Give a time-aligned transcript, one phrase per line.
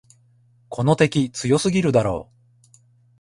[0.69, 2.27] この敵、強すぎるだろ。